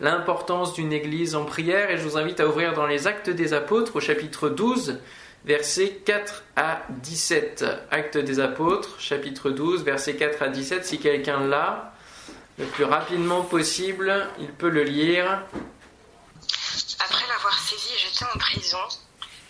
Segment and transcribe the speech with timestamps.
[0.00, 3.52] l'importance d'une église en prière et je vous invite à ouvrir dans les Actes des
[3.54, 5.00] Apôtres au chapitre 12,
[5.44, 7.64] versets 4 à 17.
[7.90, 10.84] Actes des Apôtres, chapitre 12, versets 4 à 17.
[10.84, 11.92] Si quelqu'un l'a,
[12.58, 15.42] le plus rapidement possible, il peut le lire.
[16.98, 18.78] Après l'avoir saisi et jeté en prison,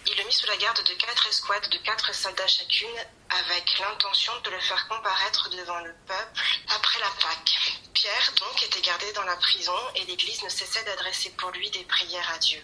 [0.06, 2.88] il le mit sous la garde de quatre escouades de quatre soldats chacune,
[3.30, 7.82] avec l'intention de le faire comparaître devant le peuple après la Pâque.
[7.94, 11.84] Pierre donc était gardé dans la prison et l'Église ne cessait d'adresser pour lui des
[11.84, 12.62] prières à Dieu.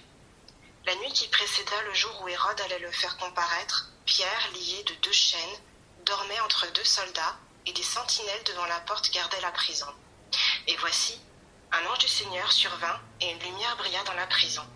[0.84, 4.94] La nuit qui précéda le jour où Hérode allait le faire comparaître, Pierre, lié de
[4.94, 5.58] deux chaînes,
[6.04, 7.36] dormait entre deux soldats
[7.66, 9.86] et des sentinelles devant la porte gardaient la prison.
[10.66, 11.20] Et voici,
[11.70, 14.66] un ange du Seigneur survint et une lumière brilla dans la prison.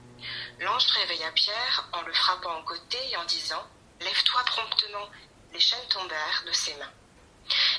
[0.60, 3.62] L'ange réveilla Pierre en le frappant au côté et en disant
[4.00, 5.08] Lève-toi promptement.
[5.52, 6.92] Les chaînes tombèrent de ses mains.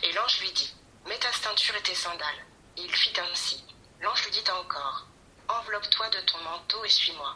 [0.04, 0.74] Et l'ange lui dit
[1.06, 2.46] Mets ta ceinture et tes sandales.
[2.78, 3.64] Et il fit ainsi.
[4.02, 5.08] L'ange lui dit encore
[5.48, 7.36] Enveloppe-toi de ton manteau et suis-moi.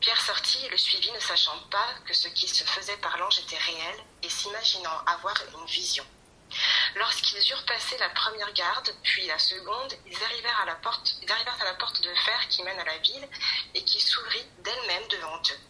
[0.00, 3.38] Pierre sortit et le suivit, ne sachant pas que ce qui se faisait par l'ange
[3.40, 6.06] était réel et s'imaginant avoir une vision.
[6.96, 11.30] Lorsqu'ils eurent passé la première garde, puis la seconde, ils arrivèrent à la porte, ils
[11.30, 13.28] arrivèrent à la porte de fer qui mène à la ville
[13.74, 15.60] et qui s'ouvrit d'elle-même devant eux.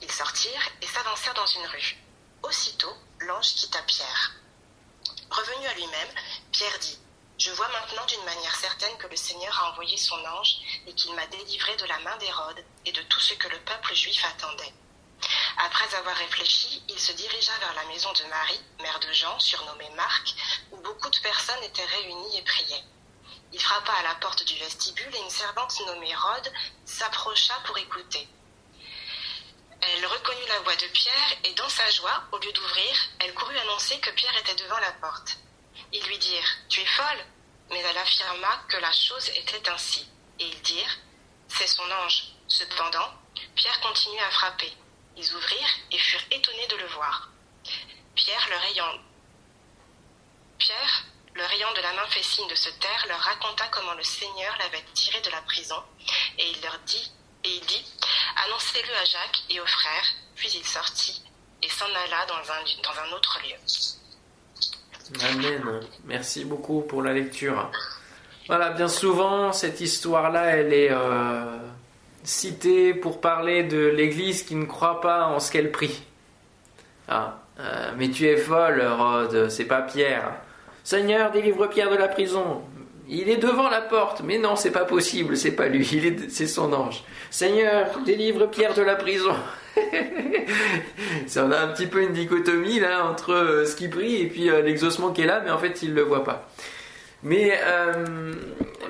[0.00, 1.96] Ils sortirent et s'avancèrent dans une rue.
[2.42, 4.32] Aussitôt, l'ange quitta Pierre.
[5.30, 6.08] Revenu à lui-même,
[6.52, 6.98] Pierre dit
[7.36, 11.14] Je vois maintenant d'une manière certaine que le Seigneur a envoyé son ange et qu'il
[11.14, 14.72] m'a délivré de la main d'Hérode et de tout ce que le peuple juif attendait.
[15.58, 19.90] Après avoir réfléchi, il se dirigea vers la maison de Marie, mère de Jean, surnommée
[19.96, 20.34] Marc,
[20.70, 22.84] où beaucoup de personnes étaient réunies et priaient.
[23.52, 26.52] Il frappa à la porte du vestibule et une servante nommée Rhodes
[26.84, 28.28] s'approcha pour écouter.
[29.80, 33.56] Elle reconnut la voix de Pierre et dans sa joie, au lieu d'ouvrir, elle courut
[33.58, 35.38] annoncer que Pierre était devant la porte.
[35.92, 37.24] Ils lui dirent Tu es folle
[37.70, 40.08] Mais elle affirma que la chose était ainsi.
[40.40, 40.98] Et ils dirent
[41.48, 42.24] C'est son ange.
[42.48, 43.12] Cependant,
[43.54, 44.72] Pierre continuait à frapper.
[45.16, 47.28] Ils ouvrirent et furent étonnés de le voir.
[48.14, 48.98] Pierre, leur ayant,
[51.34, 54.56] leur ayant de la main fait signe de se taire, leur raconta comment le Seigneur
[54.58, 55.82] l'avait tiré de la prison,
[56.36, 57.12] et il leur dit,
[57.44, 57.84] et il dit,
[58.46, 61.22] annoncez-le à Jacques et aux frères, puis il sortit
[61.62, 63.56] et s'en alla dans un, autre lieu.
[65.30, 65.80] Amen.
[66.04, 67.70] Merci beaucoup pour la lecture.
[68.46, 71.58] Voilà, bien souvent, cette histoire-là, elle est euh,
[72.22, 76.02] citée pour parler de l'Église qui ne croit pas en ce qu'elle prie.
[77.08, 80.32] Ah, euh, mais tu es folle, Rode, c'est pas Pierre.
[80.84, 82.62] Seigneur, délivre Pierre de la prison.
[83.10, 85.86] Il est devant la porte, mais non, c'est pas possible, c'est pas lui,
[86.28, 87.02] c'est son ange.
[87.30, 89.34] Seigneur, délivre Pierre de la prison.
[91.36, 94.50] on a un petit peu une dichotomie là entre euh, ce qu'il prie et puis
[94.50, 96.48] euh, l'exaucement qui est là, mais en fait il le voit pas.
[97.22, 98.34] Mais euh,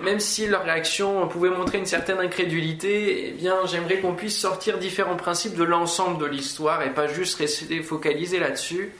[0.02, 4.78] même si leur réaction pouvait montrer une certaine incrédulité, eh bien j'aimerais qu'on puisse sortir
[4.78, 8.92] différents principes de l'ensemble de l'histoire et pas juste rester focalisé là-dessus.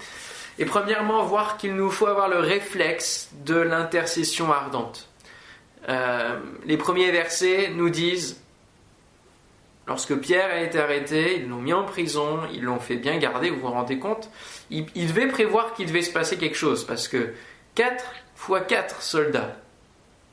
[0.60, 5.07] Et premièrement, voir qu'il nous faut avoir le réflexe de l'intercession ardente.
[5.88, 8.40] Les premiers versets nous disent
[9.88, 13.48] Lorsque Pierre a été arrêté, ils l'ont mis en prison, ils l'ont fait bien garder,
[13.48, 14.28] vous vous rendez compte?
[14.68, 17.32] Il, devait prévoir qu'il devait se passer quelque chose, parce que
[17.74, 18.04] 4
[18.36, 19.56] fois 4 soldats,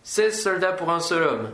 [0.04, 1.52] 16 soldats pour un seul homme.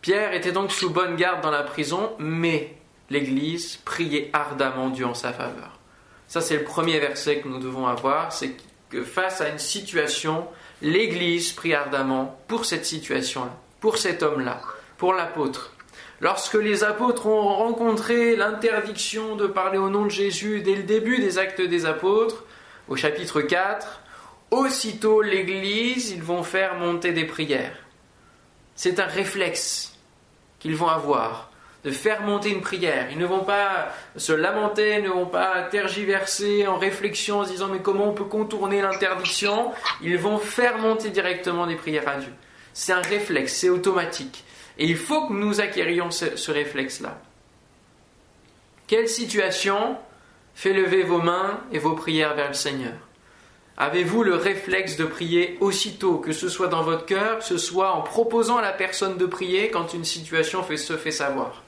[0.00, 2.74] Pierre était donc sous bonne garde dans la prison, mais
[3.10, 5.78] l'Église priait ardemment Dieu en sa faveur.
[6.26, 8.32] Ça, c'est le premier verset que nous devons avoir,
[9.02, 10.46] face à une situation,
[10.82, 14.60] l'Église prie ardemment pour cette situation-là, pour cet homme-là
[14.96, 15.72] pour l'apôtre.
[16.20, 21.18] Lorsque les apôtres ont rencontré l'interdiction de parler au nom de Jésus dès le début
[21.18, 22.44] des actes des apôtres,
[22.88, 24.00] au chapitre 4,
[24.50, 27.76] aussitôt l'Église, ils vont faire monter des prières.
[28.76, 29.96] C'est un réflexe
[30.58, 31.50] qu'ils vont avoir
[31.84, 33.08] de faire monter une prière.
[33.10, 37.68] Ils ne vont pas se lamenter, ne vont pas tergiverser en réflexion en se disant
[37.68, 39.72] mais comment on peut contourner l'interdiction?
[40.02, 42.32] Ils vont faire monter directement des prières à Dieu.
[42.72, 44.44] C'est un réflexe, c'est automatique.
[44.78, 47.20] Et il faut que nous acquérions ce, réflexe-là.
[48.86, 49.96] Quelle situation?
[50.56, 52.92] Fait lever vos mains et vos prières vers le Seigneur
[53.76, 57.92] Avez-vous le réflexe de prier aussitôt, que ce soit dans votre cœur, que ce soit
[57.92, 61.63] en proposant à la personne de prier quand une situation se fait savoir?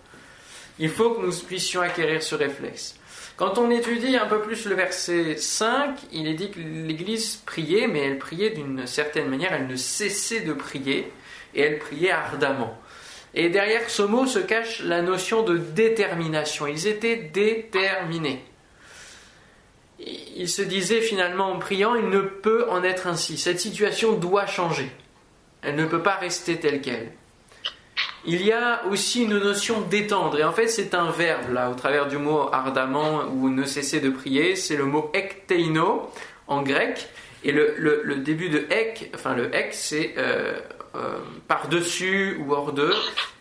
[0.79, 2.97] Il faut que nous puissions acquérir ce réflexe.
[3.37, 7.87] Quand on étudie un peu plus le verset 5, il est dit que l'Église priait,
[7.87, 11.13] mais elle priait d'une certaine manière, elle ne cessait de prier,
[11.55, 12.79] et elle priait ardemment.
[13.35, 16.67] Et derrière ce mot se cache la notion de détermination.
[16.67, 18.43] Ils étaient déterminés.
[19.99, 23.37] Ils se disaient finalement en priant, il ne peut en être ainsi.
[23.37, 24.91] Cette situation doit changer.
[25.63, 27.13] Elle ne peut pas rester telle qu'elle.
[28.29, 30.39] Il y a aussi une notion d'étendre.
[30.39, 34.01] Et en fait, c'est un verbe, là, au travers du mot ardemment ou ne cesser
[34.01, 34.57] de prier.
[34.57, 36.11] C'est le mot ekteino
[36.49, 37.09] en grec.
[37.45, 40.59] Et le, début de ek, enfin le ek, c'est euh,
[40.97, 42.93] euh, par-dessus ou hors de,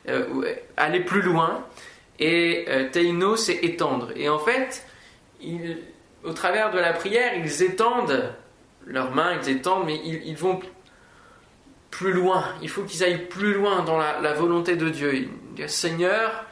[0.07, 1.65] euh, aller plus loin.
[2.19, 4.11] Et teino, c'est étendre.
[4.15, 4.85] Et en fait,
[6.23, 8.31] au travers de la prière, ils étendent
[8.85, 10.59] leurs mains, ils étendent, mais ils, vont
[11.97, 12.43] plus loin.
[12.61, 15.29] Il faut qu'ils aillent plus loin dans la, volonté de Dieu.
[15.67, 16.43] Seigneur,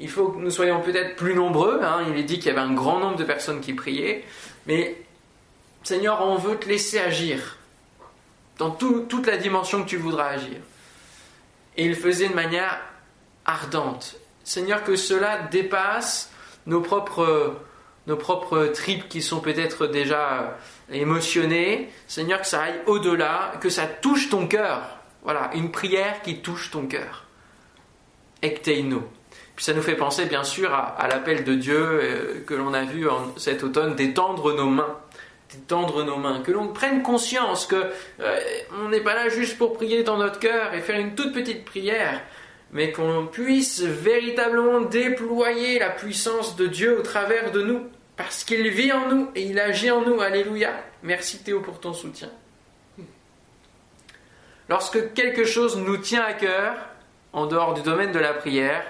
[0.00, 1.80] il faut que nous soyons peut-être plus nombreux.
[1.84, 2.04] Hein.
[2.08, 4.24] Il est dit qu'il y avait un grand nombre de personnes qui priaient.
[4.66, 5.00] Mais
[5.84, 7.58] Seigneur, on veut te laisser agir
[8.58, 10.58] dans toute la dimension que tu voudras agir.
[11.76, 12.80] Et il faisait de manière
[13.44, 14.16] ardente.
[14.42, 16.32] Seigneur, que cela dépasse
[16.66, 17.54] nos propres,
[18.08, 20.56] nos propres tripes qui sont peut-être déjà
[20.90, 21.90] émotionnées.
[22.06, 24.98] Seigneur, que ça aille au-delà, que ça touche ton cœur.
[25.22, 27.26] Voilà, une prière qui touche ton cœur.
[28.42, 29.02] Ecteino.
[29.54, 32.84] Puis ça nous fait penser bien sûr à, l'appel de Dieu euh, que l'on a
[32.84, 34.96] vu en, cet automne d'étendre nos mains
[35.66, 37.90] tendre nos mains, que l'on prenne conscience que
[38.20, 38.38] euh,
[38.84, 41.64] on n'est pas là juste pour prier dans notre cœur et faire une toute petite
[41.64, 42.20] prière,
[42.72, 47.86] mais qu'on puisse véritablement déployer la puissance de Dieu au travers de nous,
[48.18, 50.20] parce qu'il vit en nous et il agit en nous.
[50.20, 50.72] Alléluia.
[51.04, 52.28] Merci Théo pour ton soutien.
[54.68, 56.74] Lorsque quelque chose nous tient à cœur,
[57.32, 58.84] en dehors du domaine de la prière,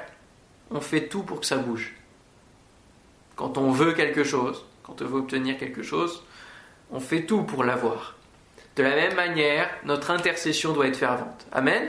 [0.70, 1.94] on fait tout pour que ça bouge.
[3.36, 6.24] Quand on veut quelque chose, quand on veut obtenir quelque chose,
[6.90, 8.16] on fait tout pour l'avoir.
[8.76, 11.46] De la même manière, notre intercession doit être fervente.
[11.52, 11.84] Amen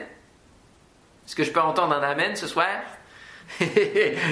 [1.25, 2.67] Est-ce que je peux entendre un Amen ce soir?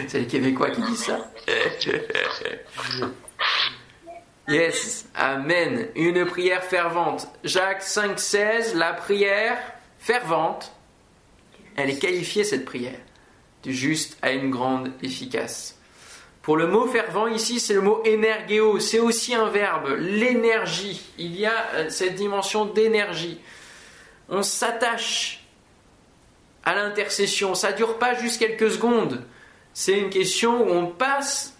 [0.08, 1.32] C'est les Québécois qui disent ça.
[4.48, 5.88] yes, Amen.
[5.96, 7.28] Une prière fervente.
[7.44, 9.58] Jacques 5,16, la prière
[10.00, 10.72] fervente,
[11.76, 13.00] elle est qualifiée cette prière,
[13.64, 15.78] du juste à une grande efficace.
[16.48, 18.80] Pour le mot fervent ici, c'est le mot énergéo.
[18.80, 21.02] C'est aussi un verbe, l'énergie.
[21.18, 23.42] Il y a euh, cette dimension d'énergie.
[24.30, 25.46] On s'attache
[26.68, 27.56] à l'intercession.
[27.56, 29.24] Ça ne dure pas juste quelques secondes.
[29.74, 31.58] C'est une question où on passe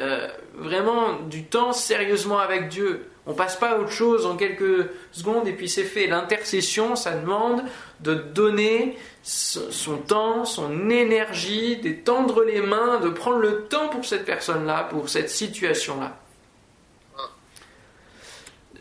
[0.00, 3.08] euh, vraiment du temps sérieusement avec Dieu.
[3.26, 6.08] On passe pas à autre chose en quelques secondes et puis c'est fait.
[6.08, 7.62] L'intercession, ça demande
[8.00, 14.24] de donner son temps, son énergie, d'étendre les mains, de prendre le temps pour cette
[14.24, 16.18] personne-là, pour cette situation-là.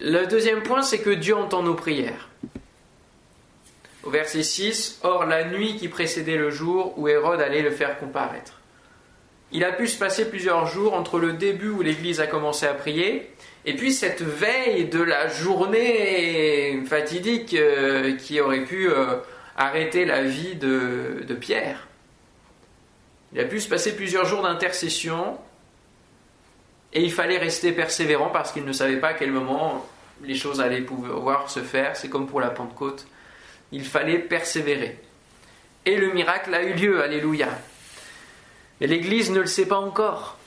[0.01, 2.29] Le deuxième point, c'est que Dieu entend nos prières.
[4.15, 8.61] Verset 6, Or la nuit qui précédait le jour où Hérode allait le faire comparaître.
[9.51, 12.73] Il a pu se passer plusieurs jours entre le début où l'Église a commencé à
[12.73, 13.29] prier
[13.65, 19.17] et puis cette veille de la journée fatidique euh, qui aurait pu euh,
[19.57, 21.85] arrêter la vie de, Pierre.
[23.33, 25.37] Il a pu se passer plusieurs jours d'intercession
[26.93, 29.85] et il fallait rester persévérant parce qu'il ne savait pas à quel moment
[30.23, 31.97] les choses allaient pouvoir se faire.
[31.97, 33.07] C'est comme pour la Pentecôte.
[33.75, 34.97] Il fallait persévérer.
[35.85, 37.49] Et le miracle a eu lieu, alléluia.
[38.79, 40.37] Mais l'Église ne le sait pas encore.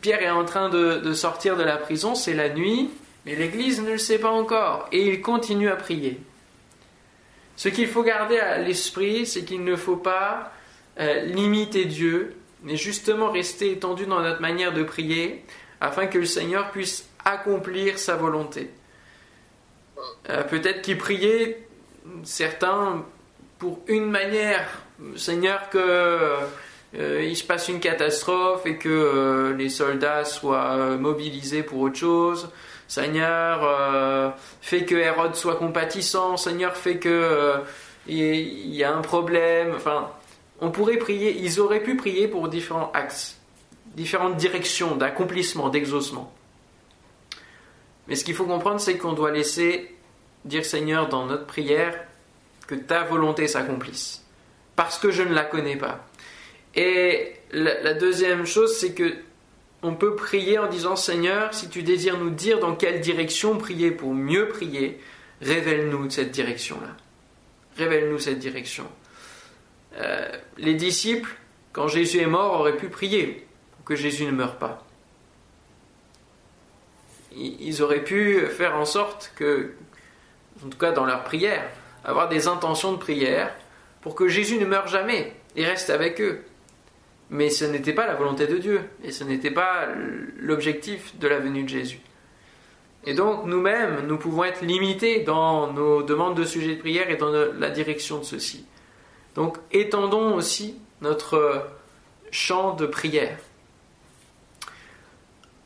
[0.00, 2.90] Pierre est en train de, sortir de la prison, c'est la nuit,
[3.24, 6.20] mais l'Église ne le sait pas encore, et il continue à prier.
[7.54, 10.52] Ce qu'il faut garder à l'esprit, c'est qu'il ne faut pas
[10.98, 15.44] euh, limiter Dieu, mais justement rester étendu dans notre manière de prier,
[15.80, 18.70] afin que le Seigneur puisse accomplir sa volonté.
[20.30, 21.64] Euh, peut-être qu'il priait,
[22.22, 23.04] certains,
[23.58, 24.82] pour une manière,
[25.16, 25.78] Seigneur, que
[26.96, 31.80] euh, il se passe une catastrophe et que euh, les soldats soient euh, mobilisés pour
[31.80, 32.50] autre chose.
[32.86, 36.36] Seigneur, fais que Hérode soit compatissant.
[36.36, 37.54] Seigneur, fais que
[38.06, 39.72] il y a un problème.
[39.74, 40.10] Enfin,
[40.60, 41.34] on pourrait prier.
[41.40, 43.40] Ils auraient pu prier pour différents axes,
[43.94, 46.30] différentes directions d'accomplissement, d'exaucement.
[48.06, 49.93] Mais ce qu'il faut comprendre, c'est qu'on doit laisser
[50.44, 51.98] dire Seigneur dans notre prière
[52.66, 54.24] que ta volonté s'accomplisse,
[54.76, 56.06] parce que je ne la connais pas
[56.76, 59.14] et la, deuxième chose, c'est que
[59.82, 63.90] on peut prier en disant Seigneur, si tu désires nous dire dans quelle direction prier
[63.90, 64.98] pour mieux prier,
[65.42, 66.96] révèle-nous cette direction-là.
[67.76, 68.86] Révèle-nous cette direction.
[69.96, 71.36] Euh, les disciples,
[71.72, 73.46] quand Jésus est mort, auraient pu prier
[73.76, 74.86] pour que Jésus ne meure pas.
[77.36, 79.74] Ils auraient pu faire en sorte que,
[80.64, 81.68] en tout cas dans leur prière,
[82.04, 83.54] avoir des intentions de prière
[84.00, 86.44] pour que Jésus ne meure jamais et reste avec eux.
[87.30, 89.88] Mais ce n'était pas la volonté de Dieu et ce n'était pas
[90.38, 92.00] l'objectif de la venue de Jésus.
[93.06, 97.16] Et donc nous-mêmes, nous pouvons être limités dans nos demandes de sujets de prière et
[97.16, 98.66] dans la direction de ceux-ci.
[99.34, 101.66] Donc étendons aussi notre
[102.30, 103.38] champ de prière.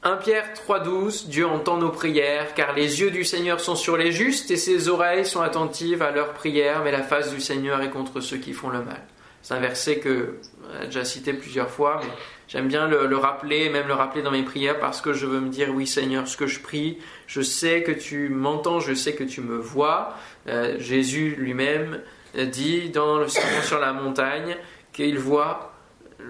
[0.04, 4.12] 1 Pierre 3,12 Dieu entend nos prières, car les yeux du Seigneur sont sur les
[4.12, 7.90] justes et ses oreilles sont attentives à leurs prières, mais la face du Seigneur est
[7.90, 9.02] contre ceux qui font le mal.
[9.42, 10.38] C'est un verset que
[10.80, 12.10] j'ai déjà cité plusieurs fois, mais
[12.46, 15.48] j'aime bien le, rappeler, même le rappeler dans mes prières, parce que je veux me
[15.48, 19.24] dire, oui Seigneur, ce que je prie, je sais que tu m'entends, je sais que
[19.24, 20.14] tu me vois.
[20.46, 22.00] Euh, Jésus lui-même
[22.34, 24.56] dit dans le Sermon sur la montagne
[24.92, 25.72] qu'il voit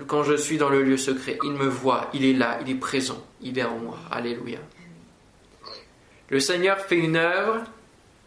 [0.07, 1.39] quand je suis dans le lieu secret.
[1.45, 3.99] Il me voit, il est là, il est présent, il est en moi.
[4.11, 4.59] Alléluia.
[6.29, 7.63] Le Seigneur fait une œuvre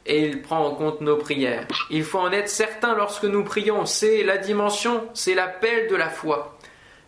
[0.06, 1.68] et il prend en compte nos prières.
[1.90, 3.86] Il faut en être certain lorsque nous prions.
[3.86, 6.58] C'est la dimension, c'est l'appel de la foi,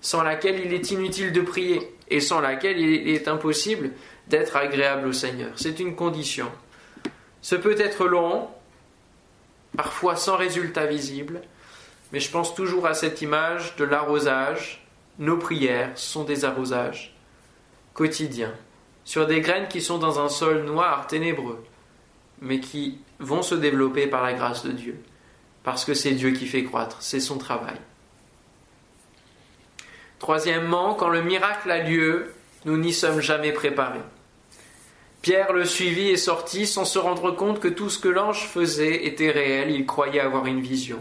[0.01, 3.91] sans laquelle il est inutile de prier et sans laquelle il est impossible
[4.27, 5.51] d'être agréable au Seigneur.
[5.55, 6.51] C'est une condition.
[7.41, 8.48] Ce peut être long,
[9.75, 11.41] parfois sans résultat visible,
[12.12, 14.86] mais je pense toujours à cette image de l'arrosage.
[15.17, 17.12] Nos prières sont des arrosages
[17.93, 18.53] quotidiens,
[19.03, 21.63] sur des graines qui sont dans un sol noir, ténébreux,
[22.41, 25.01] mais qui vont se développer par la grâce de Dieu,
[25.63, 27.77] parce que c'est Dieu qui fait croître, c'est son travail.
[30.19, 32.33] Troisièmement, quand le miracle a lieu,
[32.65, 34.00] nous n'y sommes jamais préparés.
[35.21, 39.05] Pierre le suivit et sortit sans se rendre compte que tout ce que l'ange faisait
[39.05, 41.00] était réel, il croyait avoir une vision.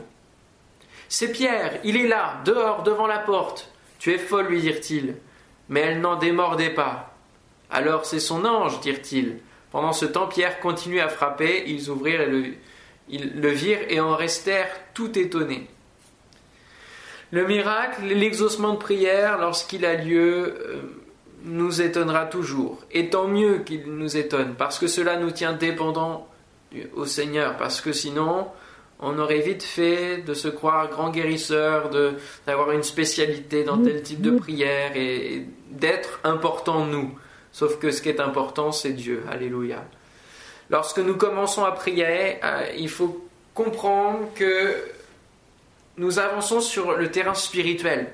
[1.09, 3.71] C'est Pierre, il est là, dehors, devant la porte.
[3.99, 5.17] Tu es folle, lui dirent-ils.
[5.73, 7.15] Mais elle n'en démordait pas.
[7.71, 9.39] Alors c'est son ange, dirent-ils.
[9.71, 12.51] Pendant ce temps, Pierre continuait à frapper, ils ouvrirent et
[13.09, 15.69] le virent et en restèrent tout étonnés.
[17.31, 20.83] Le miracle, l'exaucement de prière, lorsqu'il a lieu, euh,
[21.45, 22.83] nous étonnera toujours.
[22.91, 26.29] Et tant mieux qu'il nous étonne, parce que cela nous tient dépendants
[26.95, 28.49] au Seigneur, parce que sinon,
[29.03, 31.91] on aurait vite fait de se croire grand guérisseur,
[32.47, 37.19] d'avoir une spécialité dans tel type de prière et, d'être important nous.
[37.51, 39.25] Sauf que ce qui est important, c'est Dieu.
[39.31, 39.85] Alléluia.
[40.71, 44.77] Lorsque nous commençons à prier, euh, il faut comprendre que
[45.99, 48.13] nous avançons sur le terrain spirituel.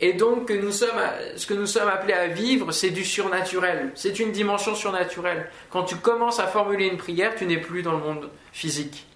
[0.00, 1.00] Et donc, que nous sommes,
[1.36, 3.92] ce que nous sommes appelés à vivre, c'est du surnaturel.
[3.94, 5.50] C'est une dimension surnaturelle.
[5.70, 9.06] Quand tu commences à formuler une prière, tu n'es plus dans le monde physique.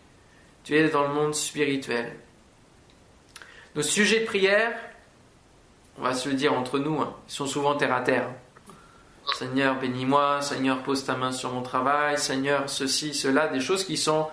[0.64, 2.12] Tu es dans le monde spirituel.
[3.74, 4.72] Nos sujets de prière,
[5.98, 8.28] on va se le dire entre nous, hein, sont souvent terre à terre.
[9.38, 10.40] Seigneur, bénis-moi.
[10.42, 12.18] Seigneur, pose ta main sur mon travail.
[12.18, 14.28] Seigneur, ceci, cela, des choses qui sont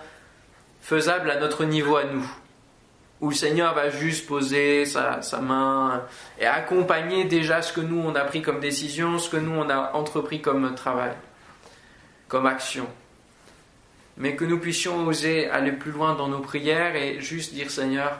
[0.80, 2.28] faisables à notre niveau à nous
[3.20, 6.02] où le Seigneur va juste poser sa, main
[6.38, 9.68] et accompagner déjà ce que nous on a pris comme décision, ce que nous on
[9.68, 11.12] a entrepris comme travail,
[12.28, 12.86] comme action.
[14.20, 18.18] Mais que nous puissions oser aller plus loin dans nos prières et juste dire Seigneur,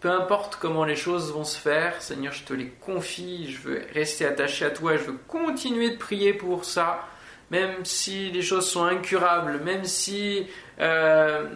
[0.00, 3.82] peu importe comment les choses vont se faire, Seigneur, je te les confie, je veux
[3.94, 7.08] rester attaché à toi, je veux continuer de prier pour ça,
[7.50, 10.46] même si les choses sont incurables, même si
[10.78, 11.46] euh,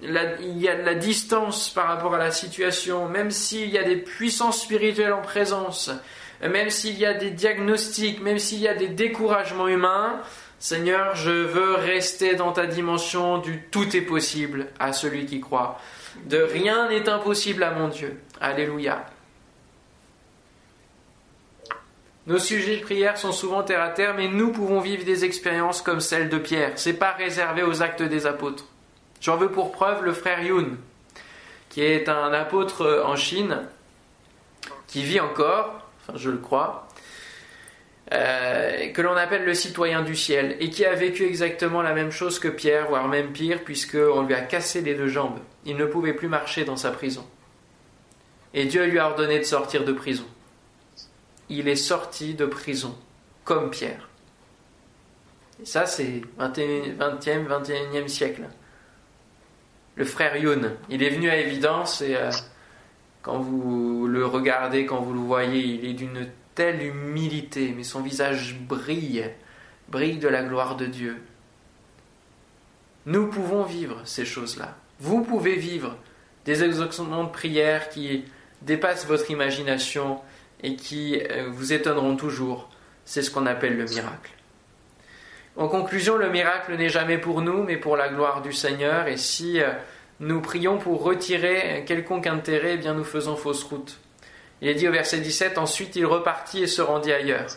[0.00, 3.84] il y a de la distance par rapport à la situation, même s'il y a
[3.84, 5.90] des puissances spirituelles en présence,
[6.40, 10.20] même s'il y a des diagnostics, même s'il y a des découragements humains,
[10.62, 15.80] Seigneur, je veux rester dans ta dimension du tout est possible à celui qui croit.
[16.26, 18.20] De rien n'est impossible à mon Dieu.
[18.40, 19.04] Alléluia.
[22.28, 25.82] Nos sujets de prière sont souvent terre à terre, mais nous pouvons vivre des expériences
[25.82, 26.74] comme celle de Pierre.
[26.76, 28.66] C'est pas réservé aux actes des apôtres.
[29.20, 30.76] J'en veux pour preuve le frère Yun,
[31.70, 33.62] qui est un apôtre en Chine,
[34.86, 36.86] qui vit encore, enfin je le crois,
[38.12, 42.10] euh, que l'on appelle le citoyen du ciel, et qui a vécu exactement la même
[42.10, 45.38] chose que Pierre, voire même pire, puisqu'on lui a cassé les deux jambes.
[45.64, 47.26] Il ne pouvait plus marcher dans sa prison.
[48.54, 50.26] Et Dieu lui a ordonné de sortir de prison.
[51.48, 52.96] Il est sorti de prison,
[53.44, 54.08] comme Pierre.
[55.62, 58.42] Et ça, c'est 20e, 21e siècle
[59.94, 60.72] le frère Yun.
[60.88, 62.30] Il est venu à évidence et euh,
[63.22, 68.00] quand vous le regardez, quand vous le voyez, il est d'une telle humilité, mais son
[68.00, 69.24] visage brille,
[69.88, 71.22] brille de la gloire de Dieu.
[73.06, 74.76] Nous pouvons vivre ces choses-là.
[75.00, 75.96] Vous pouvez vivre
[76.44, 78.24] des exaucements de prière qui
[78.62, 80.20] dépassent votre imagination
[80.62, 82.68] et qui euh, vous étonneront toujours.
[83.04, 84.30] C'est ce qu'on appelle le miracle.
[85.56, 89.08] En conclusion, le miracle n'est jamais pour nous, mais pour la gloire du Seigneur.
[89.08, 89.70] Et si euh,
[90.20, 93.98] nous prions pour retirer quelconque intérêt, eh bien nous faisons fausse route.
[94.62, 97.48] Il est dit au verset 17, ensuite il repartit et se rendit ailleurs.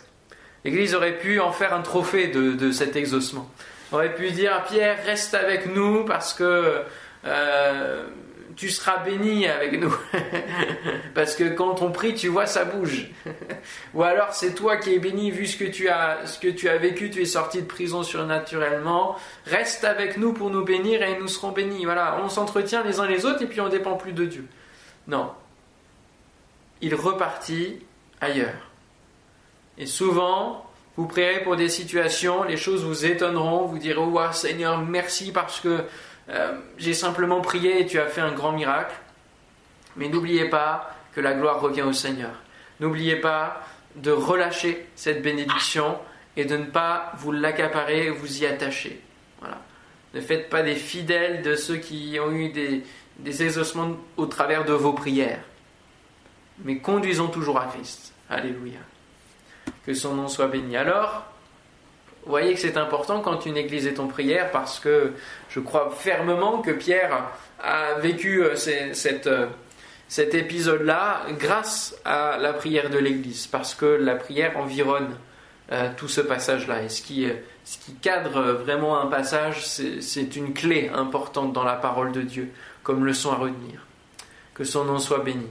[0.64, 3.48] L'Église aurait pu en faire un trophée de, cet exaucement.
[3.92, 6.82] aurait pu dire Pierre, reste avec nous parce que
[7.26, 8.08] euh,
[8.56, 9.96] tu seras béni avec nous.
[11.14, 13.12] parce que quand on prie, tu vois, ça bouge.
[13.94, 16.68] Ou alors c'est toi qui es béni vu ce que tu as, ce que tu
[16.70, 19.16] as vécu, tu es sorti de prison surnaturellement.
[19.46, 21.86] Reste avec nous pour nous bénir et nous serons bénis.
[21.86, 24.46] Voilà, on s'entretient les uns les autres et puis on dépend plus de Dieu.
[25.08, 25.30] Non.
[26.82, 27.80] Il repartit
[28.22, 28.72] ailleurs.
[29.78, 30.66] Et souvent,
[30.98, 35.60] vous prierez pour des situations, les choses vous étonneront, vous direz Oh Seigneur, merci parce
[35.60, 35.84] que
[36.30, 38.96] euh, j'ai simplement prié et tu as fait un grand miracle.
[39.98, 42.32] Mais n'oubliez pas que la gloire revient au Seigneur.
[42.80, 43.62] N'oubliez pas
[43.96, 45.98] de relâcher cette bénédiction
[46.36, 49.02] et de ne pas vous l'accaparer, vous y attacher.
[49.40, 49.62] Voilà.
[50.14, 54.74] Ne faites pas des fidèles de ceux qui ont eu des exaucements au travers de
[54.74, 55.42] vos prières.
[56.64, 58.14] Mais conduisons toujours à Christ.
[58.30, 58.80] Alléluia
[59.86, 60.76] que son nom soit béni.
[60.76, 61.26] Alors,
[62.24, 65.14] vous voyez que c'est important quand une église est en prière parce que
[65.50, 67.30] je crois fermement que Pierre
[67.62, 69.48] a vécu euh, euh,
[70.08, 75.16] cet épisode-là grâce à la prière de l'église parce que la prière environne
[75.72, 76.82] euh, tout ce passage-là.
[76.82, 77.28] Et ce qui,
[77.64, 82.50] ce qui cadre vraiment un passage, c'est une clé importante dans la parole de Dieu
[82.82, 83.86] comme leçon à retenir.
[84.56, 85.48] Que son nom soit béni.